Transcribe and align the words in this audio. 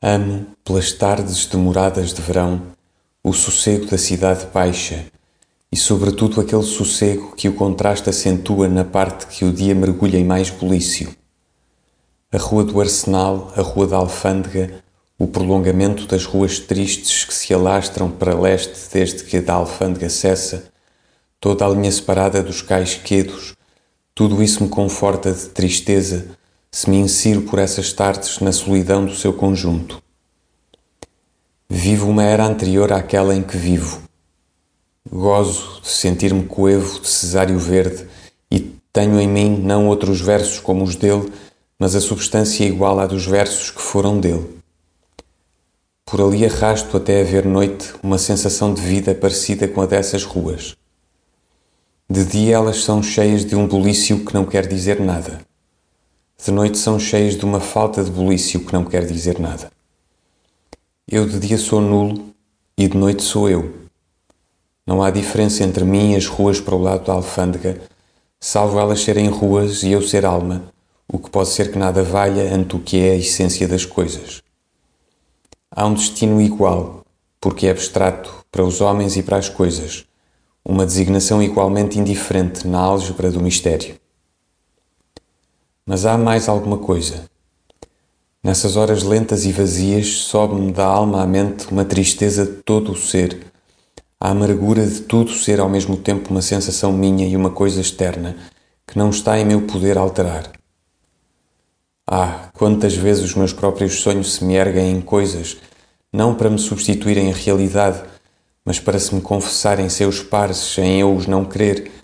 Amo, 0.00 0.46
pelas 0.64 0.92
tardes 0.92 1.44
demoradas 1.46 2.14
de 2.14 2.22
verão, 2.22 2.62
o 3.20 3.32
sossego 3.32 3.86
da 3.86 3.98
cidade 3.98 4.46
baixa 4.54 5.06
e, 5.72 5.76
sobretudo, 5.76 6.40
aquele 6.40 6.62
sossego 6.62 7.34
que 7.34 7.48
o 7.48 7.54
contraste 7.54 8.08
acentua 8.08 8.68
na 8.68 8.84
parte 8.84 9.26
que 9.26 9.44
o 9.44 9.52
dia 9.52 9.74
mergulha 9.74 10.16
em 10.16 10.24
mais 10.24 10.50
bulício. 10.50 11.12
A 12.30 12.38
Rua 12.38 12.62
do 12.62 12.80
Arsenal, 12.80 13.52
a 13.56 13.60
Rua 13.60 13.88
da 13.88 13.96
Alfândega, 13.96 14.84
o 15.18 15.26
prolongamento 15.26 16.06
das 16.06 16.24
ruas 16.24 16.60
tristes 16.60 17.24
que 17.24 17.34
se 17.34 17.52
alastram 17.52 18.08
para 18.08 18.38
leste 18.38 18.78
desde 18.92 19.24
que 19.24 19.38
a 19.38 19.40
da 19.40 19.54
Alfândega 19.54 20.08
cessa, 20.08 20.70
toda 21.40 21.66
a 21.66 21.68
linha 21.68 21.90
separada 21.90 22.40
dos 22.40 22.62
cais 22.62 22.94
quedos, 22.94 23.56
tudo 24.14 24.40
isso 24.44 24.62
me 24.62 24.68
conforta 24.68 25.32
de 25.32 25.48
tristeza 25.48 26.37
se 26.70 26.88
me 26.88 26.98
insiro 26.98 27.42
por 27.42 27.58
essas 27.58 27.92
tardes 27.92 28.40
na 28.40 28.52
solidão 28.52 29.04
do 29.04 29.14
seu 29.14 29.32
conjunto. 29.32 30.02
Vivo 31.68 32.08
uma 32.08 32.22
era 32.22 32.46
anterior 32.46 32.92
àquela 32.92 33.34
em 33.34 33.42
que 33.42 33.56
vivo. 33.56 34.02
Gozo 35.10 35.80
de 35.82 35.88
sentir-me 35.88 36.44
coevo 36.44 37.00
de 37.00 37.08
Cesário 37.08 37.58
Verde 37.58 38.06
e 38.50 38.60
tenho 38.92 39.18
em 39.18 39.26
mim 39.28 39.58
não 39.58 39.88
outros 39.88 40.20
versos 40.20 40.60
como 40.60 40.84
os 40.84 40.94
dele, 40.94 41.32
mas 41.78 41.94
a 41.94 42.00
substância 42.00 42.64
igual 42.64 42.98
à 43.00 43.06
dos 43.06 43.24
versos 43.26 43.70
que 43.70 43.80
foram 43.80 44.20
dele. 44.20 44.58
Por 46.04 46.20
ali 46.20 46.44
arrasto 46.44 46.96
até 46.96 47.20
haver 47.20 47.44
noite 47.44 47.94
uma 48.02 48.18
sensação 48.18 48.72
de 48.72 48.80
vida 48.80 49.14
parecida 49.14 49.68
com 49.68 49.80
a 49.80 49.86
dessas 49.86 50.24
ruas. 50.24 50.76
De 52.08 52.24
dia 52.24 52.56
elas 52.56 52.82
são 52.82 53.02
cheias 53.02 53.44
de 53.44 53.54
um 53.54 53.66
bulício 53.66 54.24
que 54.24 54.32
não 54.32 54.44
quer 54.44 54.66
dizer 54.66 55.00
nada. 55.00 55.47
De 56.40 56.52
noite 56.52 56.78
são 56.78 57.00
cheias 57.00 57.36
de 57.36 57.44
uma 57.44 57.58
falta 57.58 58.02
de 58.02 58.12
bulício 58.12 58.64
que 58.64 58.72
não 58.72 58.84
quer 58.84 59.04
dizer 59.04 59.40
nada. 59.40 59.72
Eu 61.06 61.26
de 61.26 61.38
dia 61.40 61.58
sou 61.58 61.80
nulo 61.80 62.32
e 62.76 62.86
de 62.86 62.96
noite 62.96 63.24
sou 63.24 63.50
eu. 63.50 63.74
Não 64.86 65.02
há 65.02 65.10
diferença 65.10 65.64
entre 65.64 65.84
mim 65.84 66.12
e 66.12 66.16
as 66.16 66.26
ruas 66.26 66.60
para 66.60 66.76
o 66.76 66.80
lado 66.80 67.04
da 67.04 67.12
alfândega, 67.12 67.80
salvo 68.40 68.78
elas 68.78 69.00
serem 69.00 69.28
ruas 69.28 69.82
e 69.82 69.90
eu 69.90 70.00
ser 70.00 70.24
alma, 70.24 70.72
o 71.08 71.18
que 71.18 71.28
pode 71.28 71.48
ser 71.48 71.72
que 71.72 71.78
nada 71.78 72.04
valha 72.04 72.54
ante 72.54 72.76
o 72.76 72.78
que 72.78 72.98
é 72.98 73.10
a 73.10 73.16
essência 73.16 73.66
das 73.66 73.84
coisas. 73.84 74.40
Há 75.70 75.86
um 75.86 75.94
destino 75.94 76.40
igual, 76.40 77.04
porque 77.40 77.66
é 77.66 77.70
abstrato 77.72 78.32
para 78.50 78.64
os 78.64 78.80
homens 78.80 79.16
e 79.16 79.24
para 79.24 79.36
as 79.36 79.48
coisas, 79.48 80.06
uma 80.64 80.86
designação 80.86 81.42
igualmente 81.42 81.98
indiferente 81.98 82.66
na 82.66 82.78
álgebra 82.78 83.30
do 83.30 83.42
mistério. 83.42 83.97
Mas 85.88 86.04
há 86.04 86.18
mais 86.18 86.50
alguma 86.50 86.76
coisa. 86.76 87.24
Nessas 88.44 88.76
horas 88.76 89.02
lentas 89.02 89.46
e 89.46 89.52
vazias, 89.52 90.18
sobe-me 90.18 90.70
da 90.70 90.84
alma 90.84 91.22
à 91.22 91.26
mente 91.26 91.66
uma 91.72 91.82
tristeza 91.82 92.44
de 92.44 92.56
todo 92.62 92.92
o 92.92 92.94
ser, 92.94 93.50
a 94.20 94.28
amargura 94.28 94.86
de 94.86 95.00
tudo 95.00 95.30
ser 95.30 95.60
ao 95.60 95.68
mesmo 95.70 95.96
tempo 95.96 96.28
uma 96.30 96.42
sensação 96.42 96.92
minha 96.92 97.26
e 97.26 97.34
uma 97.34 97.48
coisa 97.48 97.80
externa 97.80 98.36
que 98.86 98.98
não 98.98 99.08
está 99.08 99.38
em 99.38 99.46
meu 99.46 99.62
poder 99.62 99.96
alterar. 99.96 100.52
Ah, 102.06 102.50
quantas 102.52 102.94
vezes 102.94 103.24
os 103.24 103.34
meus 103.34 103.54
próprios 103.54 103.94
sonhos 104.00 104.34
se 104.34 104.44
me 104.44 104.56
erguem 104.56 104.92
em 104.92 105.00
coisas, 105.00 105.56
não 106.12 106.34
para 106.34 106.50
me 106.50 106.58
substituírem 106.58 107.32
a 107.32 107.34
realidade, 107.34 108.02
mas 108.62 108.78
para 108.78 108.98
se 108.98 109.14
me 109.14 109.22
confessarem 109.22 109.88
seus 109.88 110.22
pares 110.22 110.76
em 110.76 111.00
eu 111.00 111.16
os 111.16 111.26
não 111.26 111.46
querer 111.46 111.97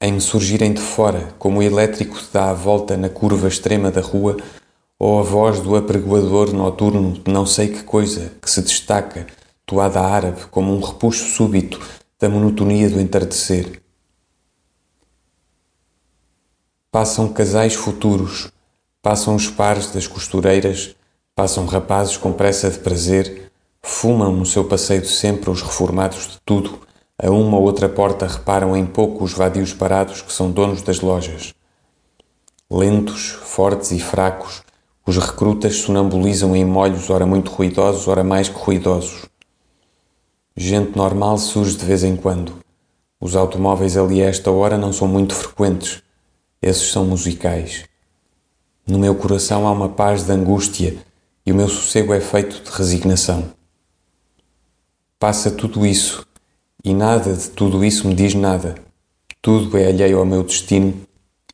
em 0.00 0.12
me 0.12 0.20
surgirem 0.20 0.72
de 0.72 0.80
fora, 0.80 1.34
como 1.38 1.58
o 1.58 1.62
elétrico 1.62 2.18
dá 2.32 2.50
a 2.50 2.54
volta 2.54 2.96
na 2.96 3.10
curva 3.10 3.48
extrema 3.48 3.90
da 3.90 4.00
rua, 4.00 4.38
ou 4.98 5.18
a 5.18 5.22
voz 5.22 5.60
do 5.60 5.76
apregoador 5.76 6.52
noturno 6.54 7.12
de 7.12 7.30
não 7.30 7.44
sei 7.44 7.68
que 7.68 7.82
coisa 7.82 8.32
que 8.40 8.50
se 8.50 8.62
destaca, 8.62 9.26
toada 9.66 10.00
árabe, 10.00 10.46
como 10.50 10.74
um 10.74 10.80
repuxo 10.80 11.24
súbito 11.26 11.80
da 12.18 12.28
monotonia 12.28 12.88
do 12.88 13.00
entardecer. 13.00 13.82
Passam 16.90 17.32
casais 17.32 17.74
futuros, 17.74 18.50
passam 19.02 19.34
os 19.34 19.48
pares 19.48 19.90
das 19.92 20.06
costureiras, 20.06 20.96
passam 21.34 21.66
rapazes 21.66 22.16
com 22.16 22.32
pressa 22.32 22.70
de 22.70 22.78
prazer, 22.78 23.50
fumam 23.82 24.34
no 24.34 24.46
seu 24.46 24.64
passeio 24.64 25.02
de 25.02 25.08
sempre 25.08 25.50
os 25.50 25.62
reformados 25.62 26.26
de 26.26 26.38
tudo 26.44 26.80
a 27.22 27.30
uma 27.30 27.58
ou 27.58 27.64
outra 27.64 27.86
porta 27.86 28.26
reparam 28.26 28.74
em 28.74 28.86
pouco 28.86 29.22
os 29.22 29.34
vadios 29.34 29.74
parados 29.74 30.22
que 30.22 30.32
são 30.32 30.50
donos 30.50 30.80
das 30.80 31.00
lojas. 31.00 31.52
Lentos, 32.70 33.28
fortes 33.28 33.90
e 33.90 34.00
fracos, 34.00 34.62
os 35.06 35.18
recrutas 35.18 35.76
sonambulizam 35.76 36.56
em 36.56 36.64
molhos 36.64 37.10
ora 37.10 37.26
muito 37.26 37.50
ruidosos, 37.50 38.08
ora 38.08 38.24
mais 38.24 38.48
que 38.48 38.58
ruidosos. 38.58 39.26
Gente 40.56 40.96
normal 40.96 41.36
surge 41.36 41.76
de 41.76 41.84
vez 41.84 42.04
em 42.04 42.16
quando. 42.16 42.54
Os 43.20 43.36
automóveis 43.36 43.98
ali 43.98 44.22
a 44.22 44.26
esta 44.26 44.50
hora 44.50 44.78
não 44.78 44.92
são 44.92 45.06
muito 45.06 45.34
frequentes. 45.34 46.02
Esses 46.62 46.90
são 46.90 47.04
musicais. 47.04 47.84
No 48.86 48.98
meu 48.98 49.14
coração 49.14 49.66
há 49.66 49.72
uma 49.72 49.90
paz 49.90 50.24
de 50.24 50.32
angústia 50.32 50.96
e 51.44 51.52
o 51.52 51.54
meu 51.54 51.68
sossego 51.68 52.14
é 52.14 52.20
feito 52.20 52.62
de 52.62 52.70
resignação. 52.70 53.52
Passa 55.18 55.50
tudo 55.50 55.84
isso 55.84 56.26
e 56.84 56.94
nada 56.94 57.34
de 57.34 57.50
tudo 57.50 57.84
isso 57.84 58.08
me 58.08 58.14
diz 58.14 58.34
nada. 58.34 58.74
Tudo 59.42 59.76
é 59.76 59.86
alheio 59.86 60.18
ao 60.18 60.26
meu 60.26 60.42
destino, 60.42 60.94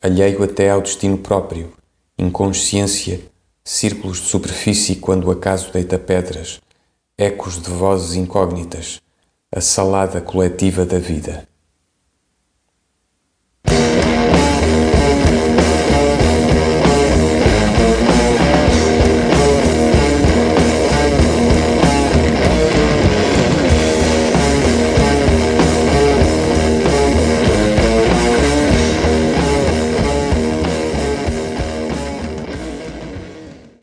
alheio 0.00 0.42
até 0.42 0.70
ao 0.70 0.80
destino 0.80 1.18
próprio. 1.18 1.72
Inconsciência, 2.18 3.20
círculos 3.64 4.20
de 4.20 4.28
superfície 4.28 4.96
quando 4.96 5.24
o 5.24 5.30
acaso 5.30 5.72
deita 5.72 5.98
pedras, 5.98 6.60
ecos 7.16 7.60
de 7.60 7.70
vozes 7.70 8.14
incógnitas, 8.14 9.00
a 9.54 9.60
salada 9.60 10.20
coletiva 10.20 10.84
da 10.84 10.98
vida. 10.98 11.46